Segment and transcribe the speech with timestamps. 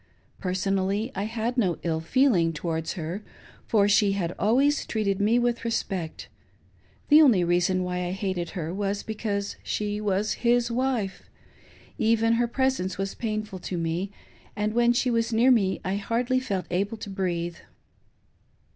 [0.39, 3.21] Personally I had no ill feeling towards her,
[3.67, 6.27] for she had always treated me with respect;
[7.09, 11.29] the only reason why I hated her was because she was his wife;
[11.99, 14.11] even her presence was painful to me,
[14.55, 17.57] and when she was near me I hardly felt able to breathe.